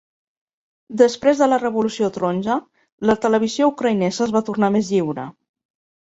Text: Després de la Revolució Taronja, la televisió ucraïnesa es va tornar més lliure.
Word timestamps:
Després 1.01 1.41
de 1.43 1.47
la 1.51 1.59
Revolució 1.63 2.09
Taronja, 2.15 2.57
la 3.11 3.17
televisió 3.27 3.69
ucraïnesa 3.75 4.27
es 4.27 4.35
va 4.39 4.43
tornar 4.51 4.73
més 4.79 4.93
lliure. 4.97 5.29